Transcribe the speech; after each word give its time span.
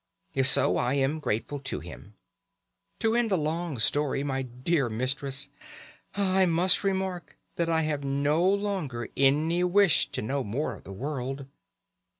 If 0.33 0.47
so, 0.47 0.77
I 0.77 0.95
am 0.95 1.19
grateful 1.19 1.59
to 1.59 1.79
him. 1.79 2.15
To 3.01 3.15
end 3.15 3.31
a 3.31 3.35
long 3.35 3.77
story, 3.77 4.23
my 4.23 4.41
dear 4.41 4.89
mistress, 4.89 5.49
I 6.15 6.47
must 6.47 6.83
remark 6.83 7.37
that 7.57 7.69
I 7.69 7.83
have 7.83 8.03
no 8.03 8.43
longer 8.49 9.09
any 9.15 9.63
wish 9.63 10.07
to 10.13 10.23
know 10.23 10.43
more 10.43 10.73
of 10.73 10.85
the 10.85 10.91
world. 10.91 11.45